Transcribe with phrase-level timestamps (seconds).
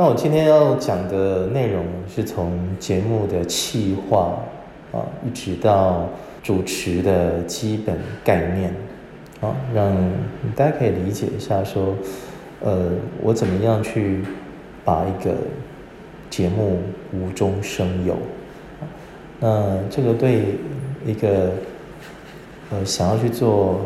[0.00, 4.34] 那我今天要讲的内容是从节目的企划
[4.92, 6.08] 啊，一直到
[6.42, 8.74] 主持的基本概念
[9.42, 9.94] 啊，让
[10.56, 11.94] 大家可以理解一下，说
[12.62, 14.24] 呃，我怎么样去
[14.86, 15.34] 把一个
[16.30, 16.78] 节目
[17.12, 18.16] 无中生有。
[19.38, 20.54] 那这个对
[21.04, 21.52] 一个
[22.70, 23.82] 呃想要去做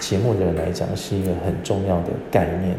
[0.00, 2.74] 节目的人来讲，是一个很重要的概念。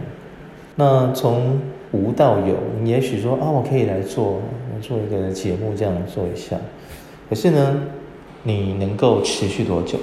[0.75, 1.57] 那从
[1.91, 4.41] 无到有，你也许说啊，我可以来做
[4.81, 6.57] 做一个节目，这样做一下。
[7.29, 7.81] 可是呢，
[8.43, 9.97] 你能够持续多久？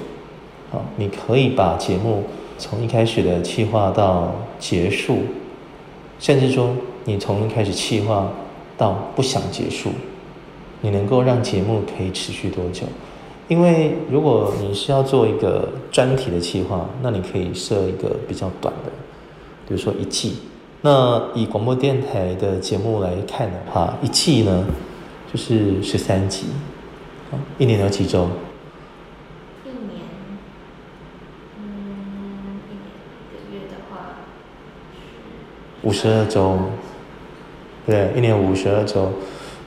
[0.73, 2.25] 啊，你可以把节目
[2.59, 5.19] 从一开始的企划到结束，
[6.19, 6.75] 甚至说
[7.05, 8.33] 你从一开始企划
[8.79, 9.91] 到不想结束。
[10.81, 12.85] 你能够让节目可以持续多久？
[13.49, 18.91] 因为如果你是要做一个专题的企划，那你可以设一个比较短的，
[19.69, 20.37] 比如说一季。
[20.87, 24.67] 那以广播电台的节目来看的话，一季呢
[25.33, 26.45] 就是十三集，
[27.57, 28.29] 一年有几周？
[29.65, 30.03] 一年，
[31.59, 32.85] 嗯，一年
[33.33, 33.97] 一个月的话，
[35.81, 36.59] 五十二周，
[37.87, 39.11] 对，一年五十二周。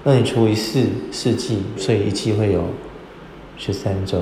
[0.03, 2.63] 那你除以四四季，所以一季会有
[3.57, 4.21] 十三周。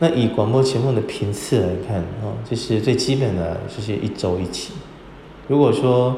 [0.00, 4.72] 那以广播节目的频次来看，哦，就是最基本的，就是一周一期。
[5.46, 6.16] 如果说，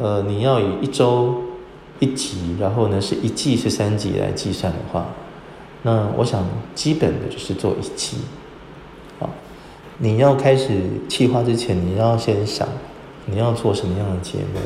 [0.00, 1.34] 呃，你要以一周
[1.98, 5.08] 一集，然后呢是一季是三集来计算的话，
[5.82, 6.42] 那我想
[6.74, 8.16] 基本的就是做一季。
[9.18, 9.28] 好，
[9.98, 12.66] 你要开始计划之前，你要先想
[13.26, 14.60] 你要做什么样的节目，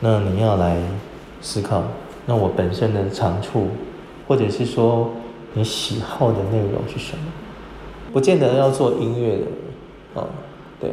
[0.00, 0.78] 那你要来
[1.42, 1.82] 思考。
[2.24, 3.66] 那我本身的长处，
[4.26, 5.10] 或者是说
[5.52, 7.24] 你喜好的内容是什么？
[8.14, 10.24] 不见得要做音乐的，啊，
[10.80, 10.90] 对。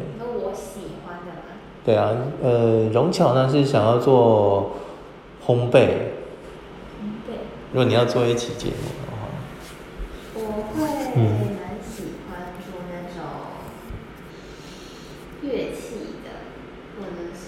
[1.85, 2.11] 对啊，
[2.43, 4.73] 呃，融巧呢是想要做
[5.45, 5.87] 烘焙。
[6.99, 7.39] 烘焙。
[7.71, 9.17] 如果你要做一期节目的话，
[10.35, 10.39] 我
[10.75, 13.17] 会蛮喜欢做那种
[15.41, 16.27] 乐器的，
[16.99, 17.39] 或者是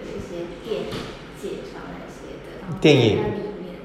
[0.00, 0.88] 有一些电影
[1.40, 2.16] 介绍那些
[2.46, 2.80] 的。
[2.80, 3.18] 电影？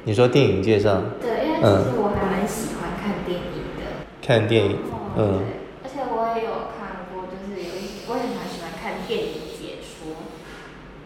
[0.03, 1.01] 你说电影介绍？
[1.21, 4.07] 对，因为其实我还蛮喜欢看电影的。
[4.21, 4.77] 看电影，
[5.17, 5.43] 嗯。
[5.83, 10.25] 而且我也有看过，就是有一些，我也蛮喜欢看电影解说。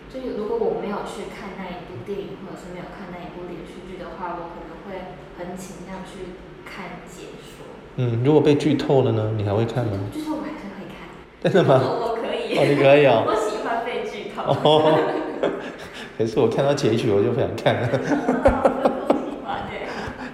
[0.07, 6.33] 就是如果我没有去看那一部电影，或者是没有看那一部连续剧的话，我可能会很倾向去
[6.65, 7.65] 看解说。
[7.97, 9.33] 嗯，如果被剧透了呢？
[9.37, 9.91] 你还会看吗？
[10.11, 11.07] 剧透我还是会看。
[11.43, 11.79] 真的吗？
[11.85, 12.57] 我可以。
[12.57, 13.23] 哦，你可以哦。
[13.27, 14.41] 我喜欢被剧透。
[14.51, 14.99] 哦。
[16.17, 17.89] 可是我看到结局我就不想看了。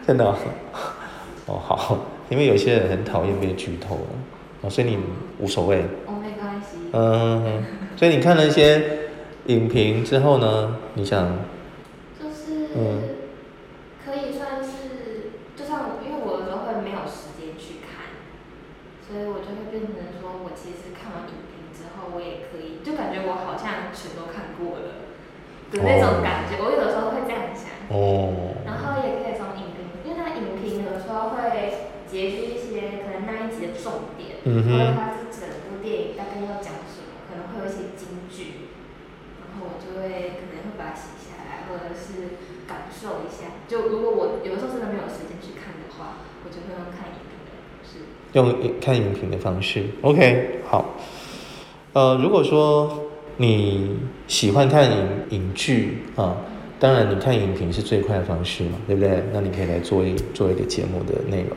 [0.08, 0.26] 真的。
[1.48, 1.98] 哦，好，
[2.30, 4.02] 因为有些人很讨厌被剧透了，
[4.62, 4.98] 哦，所以你
[5.40, 5.82] 无所谓。
[6.08, 6.78] 哦，没关系。
[6.94, 7.64] 嗯，
[7.98, 9.10] 所以你看了一些
[9.48, 11.28] 影评之后呢，你想？
[12.20, 12.70] 就是。
[12.76, 13.02] 嗯。
[14.06, 18.12] 可以算是，就像因为我有时候会没有时间去看，
[19.08, 25.10] 所以我就会变成说，我其实看完影评之后，我也可以，就感觉我好像全都看过了
[25.74, 26.62] 的那种感觉。
[26.62, 27.74] 我有的时候会这样想。
[27.90, 28.56] 哦。
[28.66, 31.42] 然后也可以从影评，因为那影评有时候会
[32.08, 38.72] 截取一些可能那一集的重点，嗯或者它是整部电影大概要讲什么，可能会有一些金句，
[39.44, 43.60] 然后我就会可能会把它写下来，或者是感受一下。
[43.68, 48.04] 就如果我有的时候真的没有时间去看的话，我就会用看影评的方式。
[48.34, 50.91] 用看影评的方式，OK，好。
[51.94, 53.06] 呃，如果说
[53.38, 53.98] 你
[54.28, 56.38] 喜欢看影影剧啊。
[56.82, 59.22] 当然，你看影评是最快的方式嘛，对不对？
[59.32, 61.56] 那你可以来做一做一个节目的内容。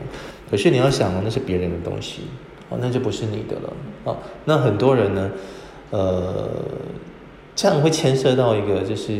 [0.51, 2.25] 可是你要想哦，那是别人的东西，
[2.69, 3.73] 哦，那就不是你的了。
[4.03, 5.31] 哦，那很多人呢，
[5.89, 6.47] 呃，
[7.55, 9.13] 这样会牵涉到一个，就是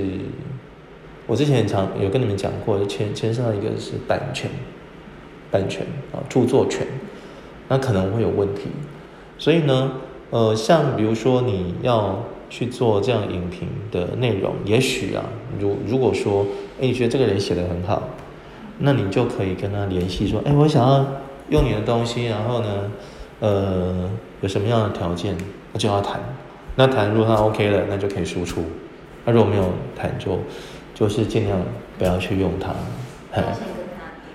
[1.26, 4.52] 我之前常有跟你们讲过，牵牵涉到一个是版权，
[5.50, 6.86] 版权啊，著作权，
[7.68, 8.70] 那可能会有问题。
[9.40, 9.92] 所以呢，
[10.36, 12.24] 呃，像比如说你要。
[12.48, 15.26] 去做这样影评的内容，也许啊，
[15.60, 16.46] 如如果说，
[16.80, 18.04] 哎，你觉得这个人写的很好，
[18.78, 21.04] 那你就可以跟他联系说，哎，我想要
[21.50, 22.68] 用你的东西，然后呢，
[23.40, 24.10] 呃，
[24.42, 25.36] 有什么样的条件，
[25.74, 26.22] 那就要谈。
[26.76, 28.62] 那谈如果他 OK 了，那就可以输出；
[29.26, 29.64] 那如果没有
[29.96, 30.38] 谈，就
[30.94, 31.60] 就是尽量
[31.98, 32.74] 不要去用它。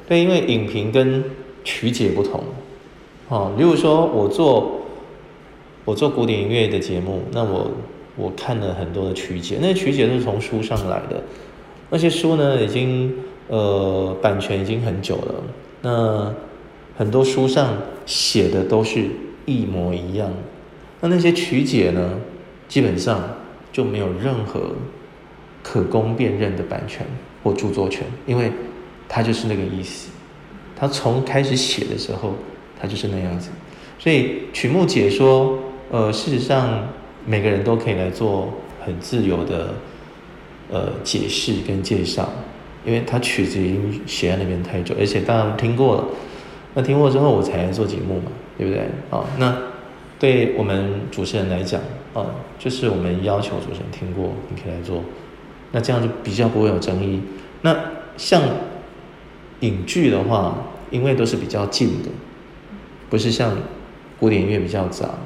[0.08, 1.24] 对，因为影评跟
[1.62, 2.42] 曲解不同。
[3.28, 4.79] 哦，如果说我做
[5.84, 7.70] 我做古典音乐的节目，那我。
[8.16, 11.22] 我看了很多的曲解，那些曲解都是从书上来的，
[11.88, 13.14] 那些书呢，已经
[13.46, 15.34] 呃版权已经很久了，
[15.80, 16.34] 那
[16.98, 19.06] 很多书上写的都是
[19.46, 20.30] 一模一样，
[21.00, 22.20] 那那些曲解呢，
[22.68, 23.22] 基本上
[23.72, 24.72] 就没有任何
[25.62, 27.06] 可供辨认的版权
[27.42, 28.52] 或著作权，因为
[29.08, 30.10] 它就是那个意思。
[30.76, 32.34] 它从开始写的时候，
[32.78, 33.50] 它就是那样子。
[33.98, 35.58] 所以曲目解说，
[35.90, 36.88] 呃，事实上
[37.26, 38.52] 每个人都可以来做
[38.84, 39.74] 很自由的
[40.70, 42.28] 呃解释跟介绍，
[42.84, 46.04] 因为他曲子已经写在那边太久，而且大家听过了。
[46.74, 48.82] 那听过之后，我才来做节目嘛，对不对？
[49.10, 49.56] 啊，那
[50.20, 51.80] 对我们主持人来讲，
[52.14, 52.24] 啊，
[52.58, 55.02] 就是我们要求主持人听过，你可以来做。
[55.72, 57.20] 那这样就比较不会有争议。
[57.62, 57.76] 那
[58.16, 58.40] 像
[59.60, 60.56] 影剧的话，
[60.90, 62.08] 因为都是比较近的，
[63.08, 63.56] 不是像
[64.20, 65.18] 古典音乐比较早，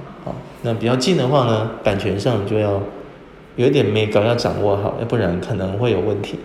[0.64, 2.82] 那比较近的话呢，版权上就要
[3.56, 6.38] 有一点美感要掌握好，要不然可能会有问题。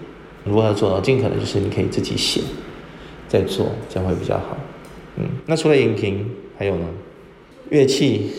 [0.44, 2.42] 如果要做到，尽可能就是你可以自己写
[3.28, 4.58] 再做，这样会比较好。
[5.16, 6.86] 嗯，那除了影评还有呢？
[7.70, 8.32] 乐器。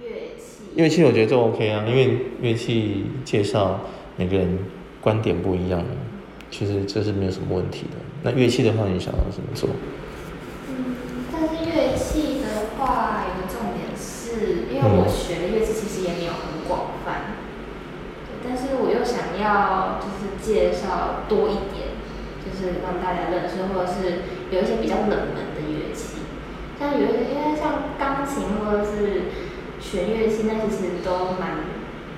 [0.00, 0.08] 乐
[0.38, 0.62] 器。
[0.76, 3.80] 乐器我觉得都 OK 啊，因为乐器介绍。
[4.14, 4.58] 每个人
[5.00, 5.82] 观点不一样，
[6.50, 7.96] 其实这是没有什么问题的。
[8.22, 9.70] 那乐器的话，你想要怎么做？
[10.68, 10.94] 嗯，
[11.32, 17.38] 但是乐器的话，有个重点是，因为我学的乐器其实也没有很广泛，
[18.42, 21.94] 但是我又想要就是介绍多一点，
[22.42, 26.26] 就是让大家认识，或者是有一些比较冷门的乐器，
[26.82, 29.30] 像有一些因为像钢琴或者是
[29.78, 31.62] 弦乐器，那其实都蛮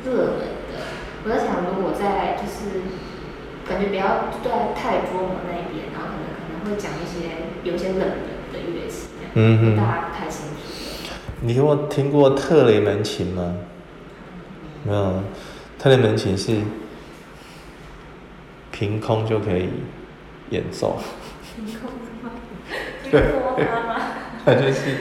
[0.00, 0.88] 热门的。
[1.20, 2.81] 我在想，如果在就是
[3.69, 10.25] 感觉比较在太琢磨那一边，然后可能可能会讲一些有些冷门的乐器，嗯哼，大家不太。
[11.46, 13.55] 你听过听过特雷门琴吗？
[14.82, 15.23] 没有，
[15.79, 16.56] 特雷门琴是
[18.73, 19.69] 凭空就可以
[20.49, 20.96] 演奏。
[21.55, 21.91] 凭空
[22.25, 22.31] 吗？
[23.11, 23.25] 对，
[24.43, 24.96] 它就是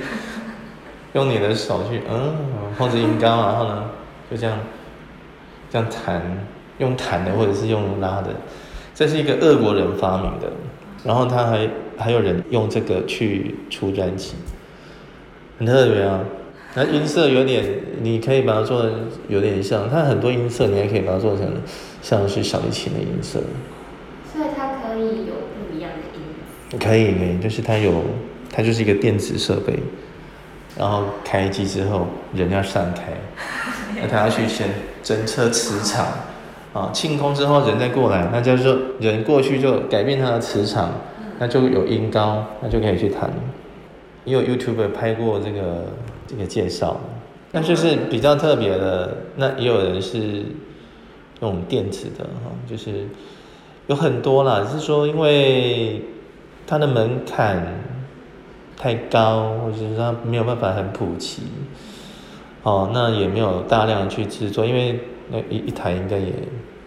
[1.13, 2.35] 用你的手去嗯
[2.77, 3.89] 控制音高，然后呢
[4.29, 4.59] 就这样。
[5.69, 6.21] 这样弹，
[6.77, 8.29] 用弹的或者是用拉的，
[8.93, 10.51] 这是一个俄国人发明的，
[11.03, 11.67] 然后他还
[11.97, 14.35] 还有人用这个去出专辑，
[15.57, 16.19] 很特别啊。
[16.75, 17.63] 那音色有点，
[18.01, 18.91] 你可以把它做的
[19.27, 21.47] 有点像，它很多音色你还可以把它做成
[22.01, 23.39] 像是小提琴的音色。
[24.31, 26.79] 所以它可以有不一样的音。
[26.79, 28.03] 可以，可以，就是它有，
[28.51, 29.73] 它就是一个电子设备，
[30.77, 33.13] 然后开机之后人要散开，
[34.01, 34.67] 那它要去先。
[35.03, 36.07] 侦测磁场，
[36.71, 40.93] 啊，清空之后人再过来，那就是说人过去就改变它的磁场，
[41.39, 43.29] 那就有音高，那就可以去弹。
[44.25, 45.85] 也有 YouTube 拍过这个
[46.27, 46.99] 这个介绍，
[47.51, 49.17] 那就是比较特别的。
[49.35, 50.45] 那也有人是
[51.41, 53.07] 用电子的哈，就是
[53.87, 56.01] 有很多啦，只是说因为
[56.65, 57.81] 它的门槛
[58.77, 61.43] 太高，或者是它没有办法很普及。
[62.63, 64.97] 哦，那也没有大量去制作，因为
[65.29, 66.31] 那一一台应该也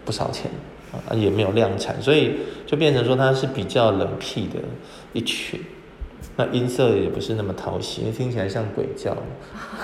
[0.03, 0.49] 不少钱
[0.91, 2.31] 啊，也没有量产，所以
[2.65, 4.55] 就变成说它是比较冷僻的
[5.13, 5.59] 一群，
[6.37, 9.17] 那音色也不是那么讨喜，因为听起来像鬼叫，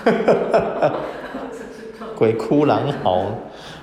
[2.15, 3.25] 鬼哭狼嚎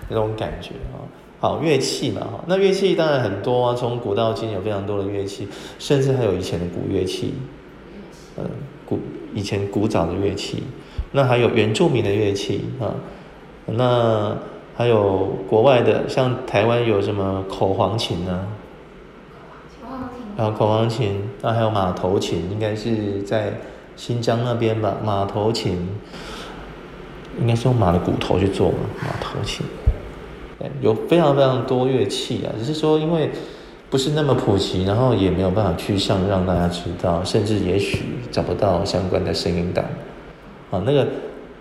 [0.08, 1.02] 那种感觉啊。
[1.40, 7.34] 好，乐器嘛哈，那乐器当然很多啊，从古到今有非常多的乐器，甚至还有以前的古乐器，
[8.36, 8.44] 嗯，
[8.84, 8.98] 古
[9.34, 10.62] 以前古早的乐器。
[11.12, 12.94] 那还有原住民的乐器啊，
[13.66, 14.36] 那
[14.76, 18.24] 还有国外的，像台湾有什么口簧琴
[20.40, 20.46] 呢？
[20.46, 23.52] 啊，口簧琴，那还有马头琴，应该是在
[23.96, 24.96] 新疆那边吧？
[25.04, 25.76] 马头琴
[27.40, 28.78] 应该是用马的骨头去做嘛？
[29.02, 29.66] 马头琴，
[30.80, 33.30] 有非常非常多乐器啊，只是说因为
[33.90, 39.84] 不是那么普及，然后也没有办法去向让大家知道，甚至也许找不到相关的声音档。
[40.70, 41.06] 啊，那个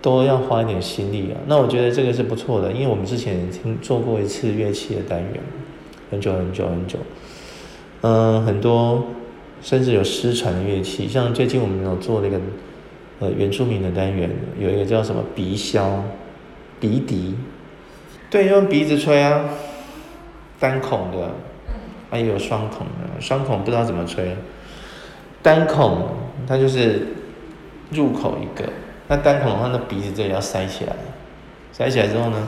[0.01, 1.38] 都要花一点心力啊。
[1.48, 5.33] 那我觉得这个是不错的，因为我们之前听做过一次乐器的单元，
[6.12, 7.00] 很久很久很久。
[8.01, 9.07] 嗯，很多
[9.61, 12.39] 甚至有失传的乐器，像最近我们有做那个
[13.19, 15.99] 呃原住民的单元，有一个叫什么鼻箫、
[16.79, 17.35] 鼻笛，
[18.29, 19.41] 对，用鼻子吹啊，
[20.59, 21.31] 单孔的，
[22.09, 24.35] 还有双孔的，双孔不知道怎么吹，
[25.41, 26.07] 单孔
[26.47, 27.07] 它就是
[27.91, 28.69] 入口一个。
[29.09, 30.95] 那单孔的话，那鼻子这里要塞起来，
[31.73, 32.47] 塞起来之后呢，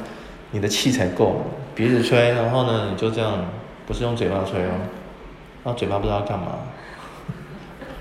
[0.52, 1.42] 你的气才够，
[1.74, 3.46] 鼻子吹，然后呢，你就这样，
[3.88, 4.72] 不是用嘴巴吹哦，
[5.64, 6.60] 然后嘴巴不知道干嘛，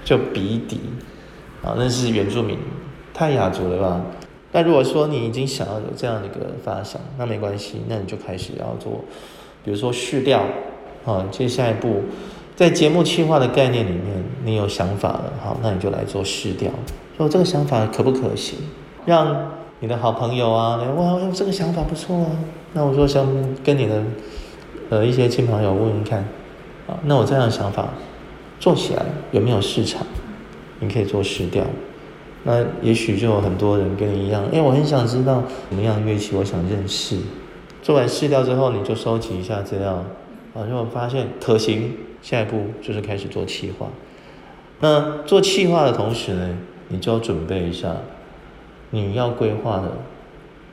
[0.04, 0.80] 就鼻笛，
[1.62, 2.58] 啊，那是原住民，
[3.12, 4.00] 太雅族了吧？
[4.52, 9.04] 那如果说你已经想要有这样的一个发想，那没关系，那你就开始要做，
[9.64, 10.42] 比如说试调，
[11.04, 12.02] 啊，接下一步，
[12.56, 16.70] 在节目企划的概念里面，你有想法了，好，那你就来做试调。
[17.16, 18.58] 说这个想法可不可行？
[19.06, 22.30] 让你的好朋友啊，哇，这个想法不错啊。
[22.72, 23.26] 那我说想
[23.62, 24.02] 跟你的
[24.88, 26.26] 呃一些亲朋友问问看，
[27.04, 27.88] 那我这样的想法
[28.58, 30.06] 做起来有没有市场？
[30.82, 31.62] 你可以做试调，
[32.44, 37.18] 那也许就有很多人跟你一样，哎，我很想知道什么样的乐器，我想认识。
[37.82, 39.96] 做完试调之后，你就收集一下资料，
[40.54, 41.92] 啊，如果发现可行，
[42.22, 43.88] 下一步就是开始做企划。
[44.80, 46.56] 那做企划的同时呢，
[46.88, 47.94] 你就要准备一下
[48.88, 49.92] 你要规划的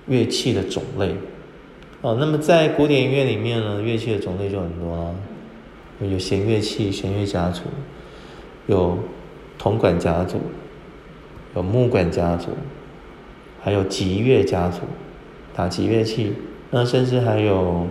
[0.07, 1.15] 乐器的种类。
[1.99, 5.11] 哦，那么在古典音乐里面呢，乐器的种类就很多啊，
[6.01, 7.63] 有弦乐器、弦乐家族，
[8.67, 8.99] 有
[9.57, 10.39] 铜管家族，
[11.55, 12.49] 有木管家族，
[13.61, 14.81] 还有吉乐家族，
[15.55, 16.33] 打击乐器。
[16.69, 17.87] 那甚至还有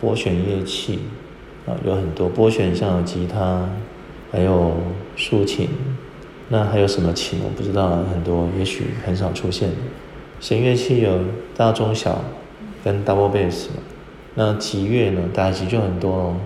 [0.00, 1.00] 拨弦乐器
[1.66, 3.68] 啊，有很多拨弦，像有吉他，
[4.30, 4.72] 还有
[5.16, 5.68] 竖琴。
[6.48, 7.40] 那还有什么琴？
[7.44, 9.70] 我不知道，很多也许很少出现。
[10.40, 11.18] 弦乐器有
[11.56, 12.24] 大、中、小
[12.82, 13.66] 跟 double bass。
[14.34, 15.22] 那吉乐呢？
[15.34, 16.36] 打击就很多喽。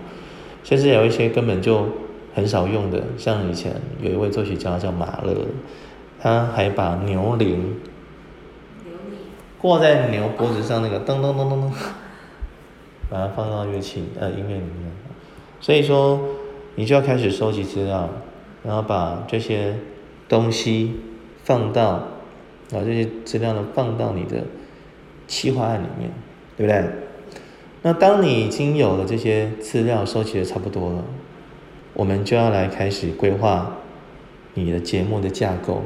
[0.64, 1.86] 甚至有一些根本就
[2.34, 5.46] 很少用的，像以前有一位作曲家叫马勒，
[6.18, 7.76] 他还把牛铃。
[9.60, 11.70] 挂在牛脖子上那个噔噔噔噔噔，
[13.08, 14.92] 把它放到乐器呃音乐里面，
[15.58, 16.20] 所以说
[16.74, 18.10] 你就要开始收集资料，
[18.62, 19.76] 然后把这些
[20.28, 20.96] 东西
[21.44, 22.08] 放到，
[22.70, 24.42] 把这些资料呢放到你的
[25.26, 26.10] 企划案里面，
[26.58, 26.84] 对不对？
[27.86, 31.04] 那当你已经有了这些资料收集的差不多了，
[31.92, 33.76] 我们就要来开始规划
[34.54, 35.82] 你的节目的架构，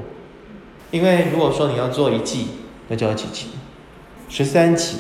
[0.93, 2.51] 因为如果说你要做一季，
[2.87, 3.49] 那就要几集。
[4.29, 4.99] 十三集，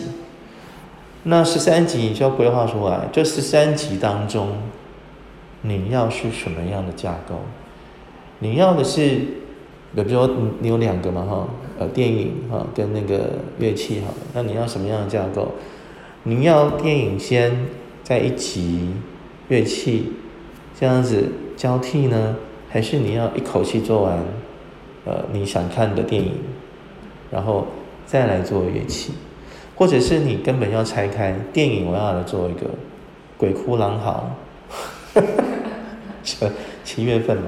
[1.23, 3.09] 那十三集你就要规划出来。
[3.13, 4.57] 这十三集当中，
[5.63, 7.37] 你要是什么样的架构？
[8.41, 9.03] 你要的是，
[9.95, 15.53] 比如说你你有两个嘛哈，呃，电影哈跟那个乐器哈，那你要什么样的架构？
[16.23, 17.67] 你要电影先
[18.03, 18.95] 在一集，
[19.49, 20.13] 乐器
[20.79, 22.37] 这样子交替呢，
[22.69, 24.19] 还是你要一口气做完？
[25.05, 26.33] 呃，你想看的电影，
[27.31, 27.67] 然后。
[28.11, 29.13] 再来做乐器，
[29.77, 32.61] 或者是你根本要拆开电影，我要来做一个
[33.37, 34.35] 《鬼哭狼嚎》，
[36.25, 36.39] 七
[36.83, 37.43] 七月份嘛，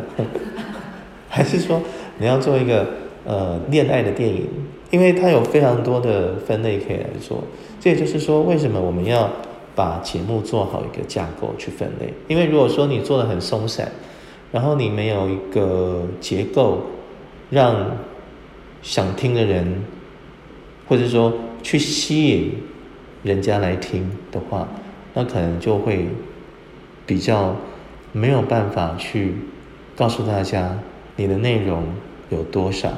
[1.31, 1.81] 还是说
[2.19, 2.87] 你要做一个
[3.31, 4.47] 呃恋爱的电影？
[4.91, 7.45] 因为它有非常多的分类可以来做。
[7.79, 9.31] 这也就是说，为什么我们要
[9.77, 12.13] 把节目做好一个架构去分类？
[12.27, 13.93] 因为如果说你做的很松散，
[14.51, 16.81] 然后你没有一个结构，
[17.51, 17.97] 让
[18.83, 19.85] 想听的人。
[20.89, 21.33] 或者说
[21.63, 22.53] 去吸引
[23.23, 24.67] 人家来听的话，
[25.15, 26.05] 那可能就会
[27.07, 27.55] 比较
[28.11, 29.37] 没有办法去
[29.95, 30.77] 告诉大家
[31.15, 31.85] 你的内容
[32.31, 32.91] 有多少。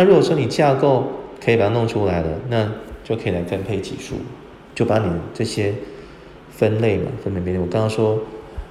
[0.00, 1.04] 那如果说你架构
[1.44, 2.66] 可以把它弄出来了，那
[3.04, 4.14] 就可以来分配级数，
[4.74, 5.04] 就把你
[5.34, 5.74] 这些
[6.50, 7.58] 分类嘛，分门别类。
[7.58, 8.18] 我刚刚说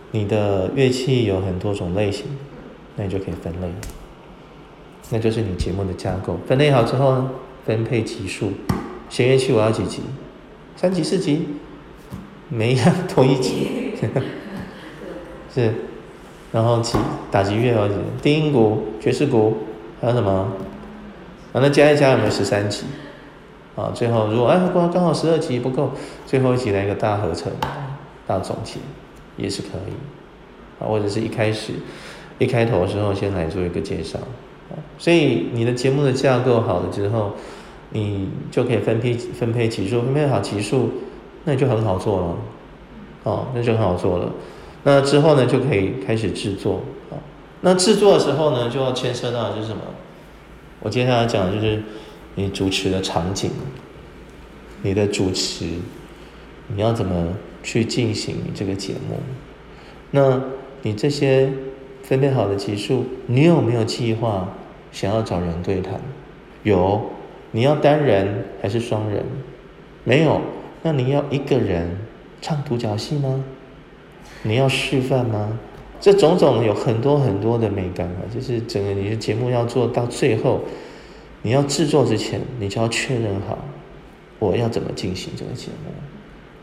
[0.09, 2.25] 你的乐器有很多种类型，
[2.95, 3.67] 那你就可以分类，
[5.11, 6.35] 那就是你节目的架构。
[6.47, 7.29] 分类好之后呢？
[7.63, 8.53] 分配级数，
[9.07, 10.01] 弦乐器我要几级？
[10.75, 11.47] 三级、四级？
[12.49, 13.67] 每一样同一级，
[15.53, 15.75] 是。
[16.51, 16.97] 然后几
[17.29, 17.93] 打击乐要几？
[18.23, 19.57] 低音鼓、爵士鼓，
[20.01, 20.51] 还有什么？
[21.51, 22.85] 反正加一加有没有十三级？
[23.75, 25.91] 啊，最后如果哎刚刚好十二级不够，
[26.25, 27.51] 最后一集来一个大合成、
[28.25, 28.79] 大总结
[29.37, 30.83] 也是可以。
[30.83, 31.73] 啊，或者是一开始
[32.37, 34.19] 一开头的时候先来做一个介绍。
[34.69, 37.33] 啊所以你的节目的架构好了之后。
[37.91, 40.91] 你就可以分批分配级数，分配好级数，
[41.43, 42.35] 那你就很好做了，
[43.23, 44.31] 哦，那就很好做了。
[44.83, 47.17] 那之后呢，就可以开始制作啊。
[47.61, 49.81] 那制作的时候呢，就要牵涉到就是什么？
[50.81, 51.83] 我接下来讲的就是
[52.35, 53.51] 你主持的场景，
[54.81, 55.65] 你的主持，
[56.67, 59.19] 你要怎么去进行这个节目？
[60.11, 60.41] 那
[60.81, 61.51] 你这些
[62.03, 64.49] 分配好的级数，你有没有计划
[64.91, 65.99] 想要找人对谈？
[66.63, 67.11] 有。
[67.51, 69.25] 你要单人还是双人？
[70.03, 70.39] 没有，
[70.83, 71.97] 那你要一个人
[72.41, 73.43] 唱独角戏吗？
[74.43, 75.57] 你要示范吗？
[75.99, 80.61] 这种种有很多很多的美感啊，就是整个你的节目要做到最后，
[81.41, 83.57] 你要制作之前，你就要确认好
[84.39, 85.91] 我要怎么进行这个节目，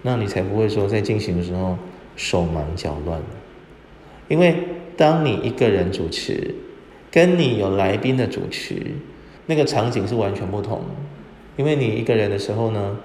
[0.02, 1.76] 那你才不会说在进行的时候
[2.16, 3.21] 手忙脚乱。
[4.28, 4.57] 因为
[4.97, 6.55] 当你一个人主持，
[7.11, 8.83] 跟你有来宾的主持。
[9.49, 10.81] 那个场景是完全不同，
[11.57, 12.99] 因为你一个人的时候呢，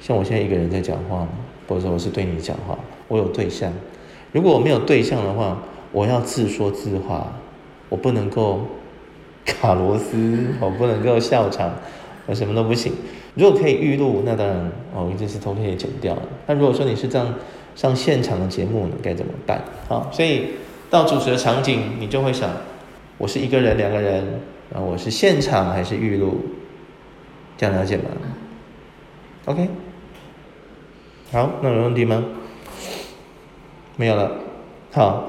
[0.00, 1.28] 像我现在一个人在讲话，
[1.68, 3.72] 或者说我是对你讲话，我有对象。
[4.34, 5.56] 如果我没有对象的话，
[5.92, 7.32] 我要自说自话，
[7.88, 8.66] 我不能够
[9.46, 11.72] 卡螺丝， 我不能够笑场，
[12.26, 12.92] 我什么都不行。
[13.36, 16.22] 如果可以预录，那当然哦，这是都可以剪掉了。
[16.48, 17.32] 那如果说你是这样
[17.76, 19.62] 上现场的节目呢该怎么办？
[19.88, 20.48] 啊，所以
[20.90, 22.50] 到主持的场景，你就会想，
[23.18, 24.40] 我是一个人、两个人，
[24.72, 26.40] 然后我是现场还是预录？
[27.56, 28.02] 这样了解吗
[29.44, 29.68] ？OK，
[31.30, 32.24] 好，那有问题吗？
[33.96, 34.32] 没有了。
[34.92, 35.24] 好，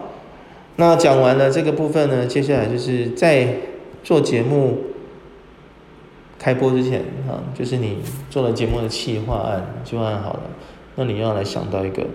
[0.76, 3.56] 那讲完了这个部分呢，接下来就是在
[4.04, 4.84] 做节目
[6.38, 10.42] 开播之前啊，就是你做了节目的企划案，计划案好了，
[10.96, 12.06] 那你要来想到一个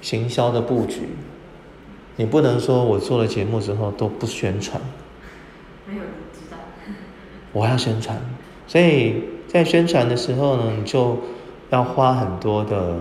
[0.00, 1.02] 行销的布局。
[2.16, 4.80] 你不能说我做了节目之后都不宣传，
[5.86, 6.58] 没有人知道。
[7.52, 8.18] 我要宣传，
[8.66, 11.18] 所以在宣传的时候呢，你就
[11.70, 12.96] 要花很多的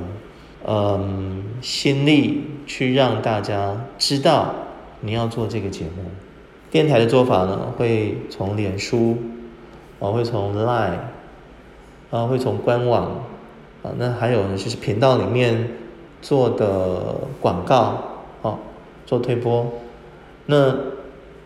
[0.71, 4.53] 嗯心力去让大家知道
[5.01, 6.03] 你要做这个节目。
[6.69, 9.17] 电台的做法呢，会从脸书，
[9.99, 10.99] 啊，会从 Line，
[12.11, 13.05] 啊，会从官网，
[13.81, 15.71] 啊，那还有呢，就是频道里面
[16.21, 18.59] 做的广告，啊，
[19.07, 19.73] 做推播。
[20.45, 20.75] 那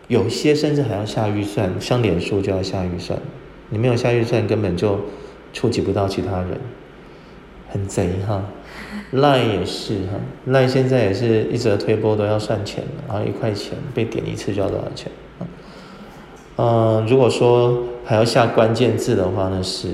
[0.08, 3.18] 有些甚至还要下预算，像脸书就要下预算，
[3.70, 5.00] 你没有下预算，根本就
[5.54, 6.60] 触及不到其他人，
[7.70, 8.44] 很贼哈。
[9.12, 10.18] Line 也是哈
[10.48, 15.46] ，Line 现在也是一则推播都要算钱，然后一块钱被点一次就要多少钱啊？
[16.56, 19.90] 嗯，如果说还要下关键字的话，那是。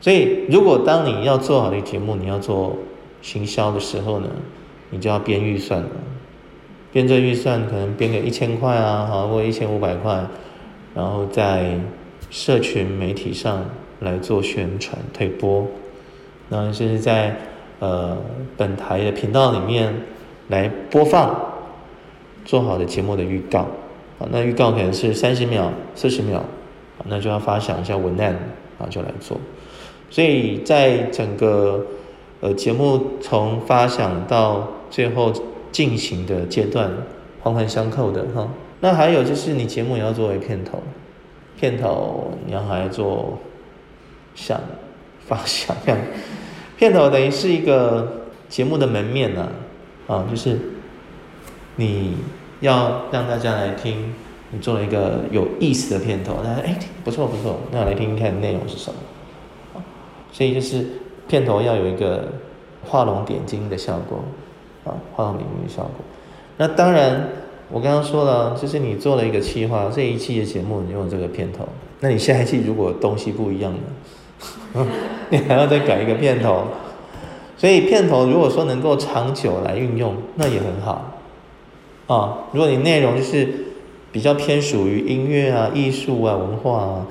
[0.00, 2.76] 所以，如果当你要做好的节目，你要做
[3.20, 4.28] 行销的时候呢，
[4.90, 5.88] 你就要编预算了。
[6.92, 10.24] 编这预算可能编个一千块啊，好，或一千五百块，
[10.94, 11.80] 然后在
[12.30, 13.64] 社群媒体上
[13.98, 15.66] 来做宣传推播，
[16.48, 17.36] 然后就是在。
[17.78, 18.16] 呃，
[18.56, 19.94] 本台的频道里面
[20.48, 21.52] 来播放
[22.44, 23.60] 做好的节目的预告
[24.18, 26.42] 啊，那预告可能是三十秒、四十秒，
[27.04, 28.34] 那就要发想一下文案
[28.78, 29.38] 啊，就来做。
[30.08, 31.84] 所以在整个
[32.40, 35.32] 呃节目从发想到最后
[35.70, 36.90] 进行的阶段，
[37.42, 38.48] 环环相扣的哈。
[38.80, 40.82] 那还有就是你节目也要作为片头，
[41.58, 43.38] 片头你要还做
[44.34, 44.60] 想
[45.26, 45.98] 发想样。
[46.76, 49.48] 片头等于是一个节目的门面呢，
[50.06, 50.58] 啊，就是
[51.76, 52.16] 你
[52.60, 54.14] 要让大家来听，
[54.50, 59.82] 你做了一个有意思的片头，大家哎不错不错，那来听听看内容是什么，
[60.32, 60.86] 所以就是
[61.26, 62.28] 片头要有一个
[62.84, 64.22] 画龙点睛的效果，
[64.84, 66.04] 啊，画龙点睛的效果。
[66.58, 67.28] 那当然，
[67.70, 71.66] 我刚刚说了，就是你做了一个企划，这一期的节目你用这个片头，
[72.00, 73.78] 那你下一期如果东西不一样呢？
[75.30, 76.64] 你还要再改一个片头，
[77.56, 81.14] 所以片头如果说能够长久来运用，那也很好
[82.06, 82.46] 啊。
[82.52, 83.48] 如果你内容就是
[84.12, 87.06] 比较偏属于音乐啊、艺术啊、文化啊，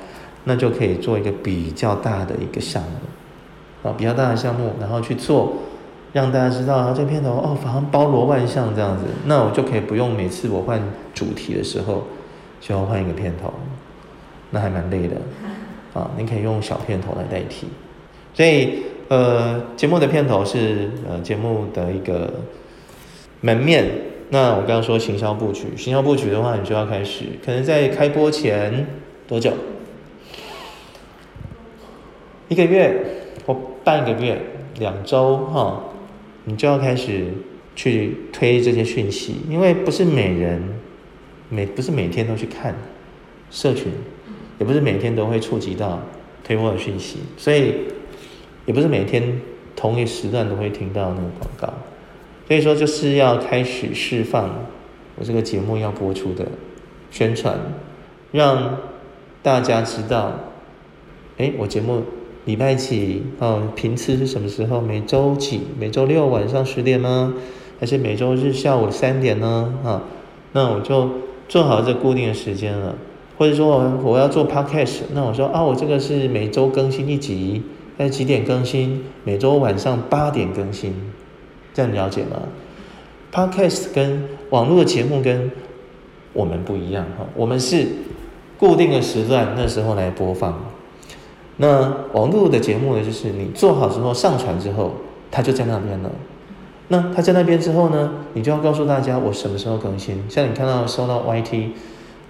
[0.46, 5.54] 那就可以做一个比较大的一个项目啊，比较大的项目，然后去做，
[6.14, 10.80] 让大家知道啊，这片头哦，反正包罗万象这样子，那我就可以不用每次我换
[11.14, 12.04] 主题的时候
[12.62, 13.52] 就要换一个片头，
[14.52, 15.16] 那还蛮累的。
[15.96, 17.68] 啊，你可以用小片头来代替，
[18.34, 22.34] 所以呃，节目的片头是呃节目的一个
[23.40, 23.90] 门面。
[24.30, 28.86] 那我刚刚说行销布局，行销布局的话，你就要开始，可能在开播前
[29.26, 29.54] 多久？
[32.50, 33.06] 一个月
[33.46, 33.56] 或
[33.86, 34.42] 半个月、
[34.80, 35.82] 两周哈，
[36.44, 37.28] 你就要开始
[37.74, 40.62] 去推这些讯息，因为不是每人
[41.48, 42.76] 每不是每天都去看
[43.50, 43.94] 社群。
[44.60, 46.00] 也不是每天都会触及到
[46.44, 47.74] 推播的讯息，所以
[48.65, 49.41] 也不是每天
[49.76, 51.74] 同一时段都会听到那个广告，
[52.48, 54.65] 所以说就是要开始释放
[55.18, 56.46] 我这个节目要播出的
[57.12, 57.58] 宣传，
[58.32, 58.78] 让
[59.41, 60.34] 大家知道，
[61.38, 62.04] 哎，我节目
[62.46, 64.80] 礼拜几哦，频次是什么时候？
[64.80, 65.62] 每周几？
[65.80, 67.34] 每周六晚上十点吗？
[67.80, 69.74] 还是每周日下午三点呢？
[69.84, 70.04] 啊，
[70.54, 71.10] 那我就
[71.50, 72.96] 做好这固定的时间了。
[73.38, 77.62] 或者说我我要做 podcast，那我说啊，我这个是每周更新一集，
[77.98, 79.04] 在几点更新？
[79.26, 80.93] 每周晚上八点更新，
[81.74, 82.43] 这样了解吗
[83.34, 85.52] ？podcast 跟网络的节目跟
[86.32, 87.88] 我们不一样哈，我们是
[88.58, 90.58] 固定的时段那时候来播放。
[91.58, 94.93] 那网络的节目呢，就是你做好之后上传之后，
[95.30, 96.12] 它就在那边了。
[96.88, 100.24] 那它在那边之后呢，你就要告诉大家我什么时候更新。
[100.30, 101.71] 像你看到收到 YT。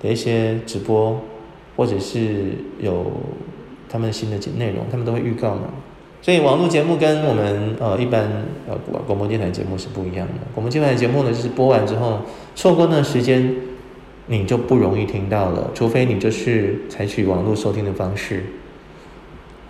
[0.02, 1.20] 的一些直播，
[1.76, 3.12] 或者是有
[3.90, 5.64] 他们新的节内容，他们都会预告嘛。
[6.22, 8.24] 所以网络节目跟我们呃一般
[8.68, 10.34] 呃广播电台节目是不一样的。
[10.56, 12.20] 广播电台节目呢，就是播完之后
[12.56, 13.56] 错过那时间，
[14.26, 18.44] 你就不容易听到了，除非你就是采取网络收听的方式，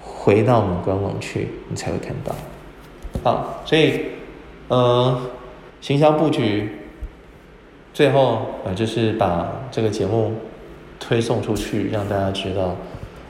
[0.02, 2.34] 回到我们官网去，你才会看到。
[3.22, 4.00] 好，所以
[4.70, 5.20] 呃，
[5.82, 6.70] 行销布局，
[7.96, 10.34] 最后呃就是把这个节目
[11.00, 12.76] 推送出去，让大家知道，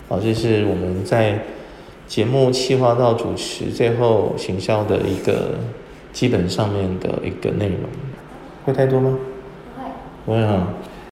[0.09, 1.37] 啊，这是我们在
[2.07, 5.51] 节目企划到主持最后行销的一个
[6.11, 7.81] 基本上面的一个内容，
[8.65, 9.19] 会太多吗？
[10.25, 10.39] 不会。
[10.39, 10.67] 不会哈。